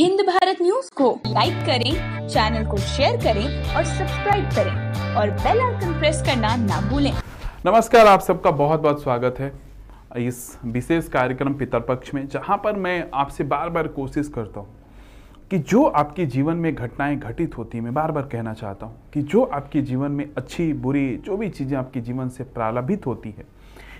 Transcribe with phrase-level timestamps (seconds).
[0.00, 5.60] Hind Bharat news को like करें, channel को शेयर करें और सब्सक्राइब करें और बेल
[5.60, 7.10] आइकन प्रेस करना ना भूलें।
[7.66, 9.52] नमस्कार, आप सबका बहुत बहुत स्वागत है
[10.18, 15.58] इस विशेष कार्यक्रम पितरपक्ष में, जहाँ पर मैं आपसे बार बार कोशिश करता हूँ कि
[15.58, 19.22] जो आपके जीवन में घटनाएँ घटित होती हैं, मैं बार बार कहना चाहता हूँ कि
[19.22, 23.44] जो आपके जीवन में अच्छी, बुरी, जो भी चीज़ें आपके जीवन से प्रारंभित होती है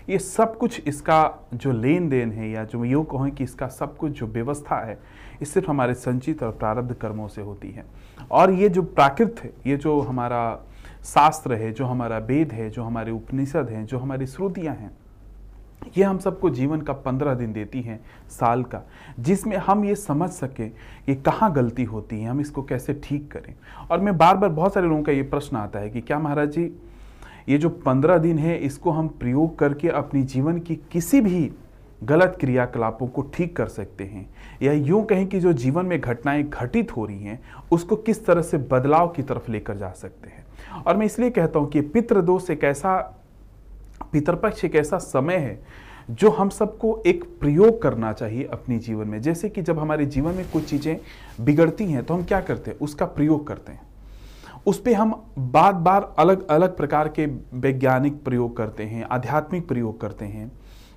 [0.08, 3.96] ये सब कुछ इसका जो लेन देन है या जो यूँ कहें कि इसका सब
[3.96, 7.84] कुछ जो व्यवस्था है, ये सिर्फ़ हमारे संचित और प्रारब्ध कर्मों से होती है।
[8.30, 10.66] और ये जो प्राकृत है, ये जो हमारा
[11.04, 14.90] शास्त्र है, जो हमारा वेद है, जो हमारे उपनिषद हैं, जो हमारी श्रुतियाँ हैं,
[15.98, 18.82] ये हम सबको जीवन का पंद्रह दिन देती हैं, साल का,
[19.20, 20.70] जिसमें हम ये समझ सकें
[21.06, 23.54] कि कहाँ गलती होती है, हम इसको कैसे ठीक करें।
[23.90, 26.50] और मैं बार बार बहुत सारे लोगों का ये प्रश्न आता है कि क्या महाराज
[26.50, 26.64] जी
[27.50, 31.50] ये जो पंद्रह दिन है, इसको हम प्रयोग करके अपनी जीवन की किसी भी
[32.02, 34.28] गलत क्रियाकलापों को ठीक कर सकते हैं।
[34.62, 37.40] या यूँ कहें कि जो जीवन में घटनाएँ घटित हो रही हैं,
[37.72, 41.58] उसको किस तरह से बदलाव की तरफ़ लेकर जा सकते हैं। और मैं इसलिए कहता
[41.58, 42.96] हूँ कि पितृदोष एक ऐसा
[44.12, 45.60] पितरपक्ष एक ऐसा समय है,
[46.10, 50.34] जो हम सबको एक प्रयोग करना चाहिए अपने जीवन में। जैसे कि जब हमारे जीवन
[50.34, 50.96] में कुछ चीज़ें
[51.40, 52.78] बिगड़ती हैं तो हम क्या करते हैं?
[52.78, 53.88] उसका प्रयोग करते हैं।
[54.66, 60.00] उस पर हम बार बार अलग अलग प्रकार के वैज्ञानिक प्रयोग करते हैं, आध्यात्मिक प्रयोग
[60.00, 60.50] करते हैं,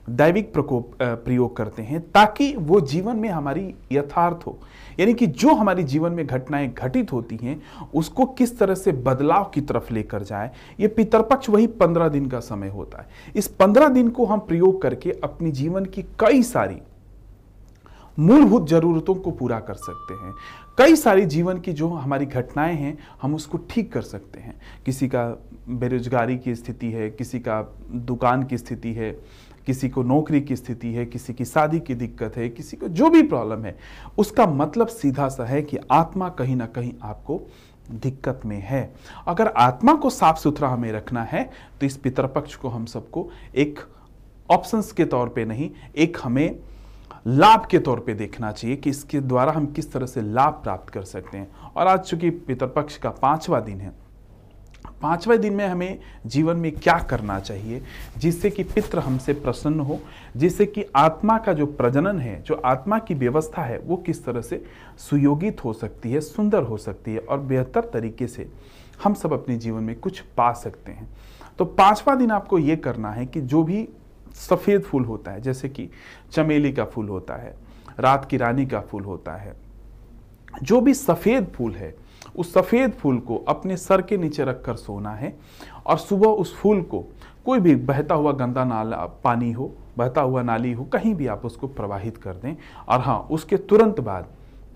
[0.09, 4.57] दैविक प्रकोप प्रयोग करते हैं, ताकि वो जीवन में हमारी यथार्थ हो।
[4.99, 7.61] यानी कि जो हमारी जीवन में घटनाएँ घटित होती हैं,
[7.93, 12.39] उसको किस तरह से बदलाव की तरफ़ लेकर जाए, ये पितरपक्ष वही पंद्रह दिन का
[12.39, 16.81] समय होता है। इस पंद्रह दिन को हम प्रयोग करके अपनी जीवन की कई सारी
[18.19, 20.33] मूलभूत जरूरतों को पूरा कर सकते हैं।
[20.77, 25.07] कई सारी जीवन की जो हमारी घटनाएँ हैं, हम उसको ठीक कर सकते हैं। किसी
[25.07, 25.25] का
[25.69, 29.11] बेरोजगारी की स्थिति है, किसी का दुकान की स्थिति है,
[29.65, 33.09] किसी को नौकरी की स्थिति है, किसी की शादी की दिक्कत है, किसी को जो
[33.09, 33.75] भी प्रॉब्लम है,
[34.17, 37.41] उसका मतलब सीधा सा है कि आत्मा कहीं ना कहीं आपको
[37.91, 38.93] दिक्कत में है।
[39.27, 43.79] अगर आत्मा को साफ़ सुथरा हमें रखना है तो इस पितृपक्ष को हम सबको एक
[44.49, 46.59] ऑप्शंस के तौर पे नहीं, एक हमें
[47.25, 50.93] लाभ के तौर पे देखना चाहिए कि इसके द्वारा हम किस तरह से लाभ प्राप्त
[50.93, 53.91] कर सकते हैं। और आज चूँकि पितरपक्ष का पांचवा दिन है,
[55.01, 57.81] पाँचवें दिन में हमें जीवन में क्या करना चाहिए,
[58.17, 59.99] जिससे कि पितृ हमसे प्रसन्न हो,
[60.37, 64.41] जिससे कि आत्मा का जो प्रजनन है, जो आत्मा की व्यवस्था है, वो किस तरह
[64.41, 64.63] से
[64.99, 68.49] सुयोगित हो सकती है, सुंदर हो सकती है और बेहतर तरीके से
[69.03, 71.09] हम सब अपने जीवन में कुछ पा सकते हैं।
[71.59, 73.87] तो पांचवा दिन आपको ये करना है कि जो भी
[74.33, 75.89] सफ़ेद फूल होता है, जैसे कि
[76.31, 77.55] चमेली का फूल होता है,
[77.99, 79.55] रात की रानी का फूल होता है।
[80.63, 81.93] जो भी सफ़ेद फूल है,
[82.35, 85.33] उस सफ़ेद फूल को अपने सर के नीचे रखकर सोना है
[85.85, 87.03] और सुबह उस फूल को
[87.45, 91.45] कोई भी बहता हुआ गंदा नाला, पानी हो, बहता हुआ नाली हो, कहीं भी आप
[91.45, 92.55] उसको प्रवाहित कर दें
[92.89, 94.27] और हाँ उसके तुरंत बाद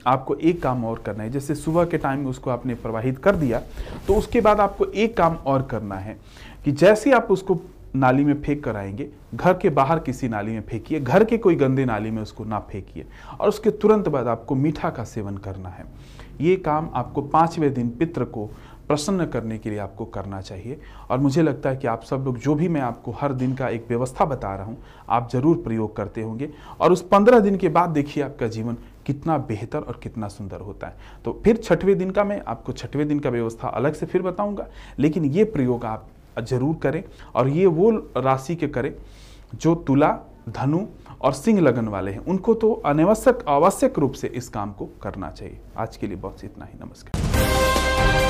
[0.08, 3.36] आपको एक काम और करना है। जैसे सुबह के टाइम में उसको आपने प्रवाहित कर
[3.36, 3.62] दिया
[4.08, 6.18] तो उसके बाद आपको एक काम और करना है
[6.66, 7.56] कि जैसे आप उसको
[7.98, 11.56] नाली में फेंक कर आएँगे। घर के बाहर किसी नाली में फेंकिए, घर के कोई
[11.56, 13.06] गंदे नाली में उसको ना फेंकिए
[13.40, 15.86] और उसके तुरंत बाद आपको मीठा का सेवन करना है।
[16.42, 18.50] ये काम आपको पाँचवें दिन पित्र को
[18.88, 22.38] प्रसन्न करने के लिए आपको करना चाहिए और मुझे लगता है कि आप सब लोग
[22.40, 24.78] जो भी मैं आपको हर दिन का एक व्यवस्था बता रहा हूँ,
[25.10, 26.50] आप ज़रूर प्रयोग करते होंगे
[26.80, 30.88] और उस पंद्रह दिन के बाद देखिए आपका जीवन कितना बेहतर और कितना सुंदर होता
[30.88, 34.22] है। तो फिर छठवें दिन का मैं आपको छठवें दिन का व्यवस्था अलग से फिर
[34.22, 34.68] बताऊँगा,
[35.00, 36.08] लेकिन ये प्रयोग आप
[36.42, 37.04] ज़रूर करें
[37.36, 38.94] और ये वो राशि के करें
[39.56, 40.18] जो तुला,
[40.50, 40.86] धनु
[41.22, 45.30] और सिंह लगन वाले हैं। उनको तो अनावश्यक, आवश्यक रूप से इस काम को करना
[45.32, 48.27] चाहिए। आज के लिए बहुत इतना ही। नमस्कार।